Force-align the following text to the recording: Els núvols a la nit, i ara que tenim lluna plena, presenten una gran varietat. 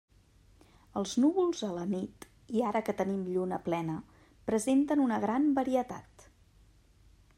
Els 1.01 1.11
núvols 1.23 1.59
a 1.67 1.69
la 1.75 1.83
nit, 1.91 2.25
i 2.61 2.65
ara 2.69 2.81
que 2.87 2.95
tenim 3.01 3.21
lluna 3.35 3.61
plena, 3.67 3.99
presenten 4.49 5.05
una 5.05 5.21
gran 5.27 5.47
varietat. 5.61 6.27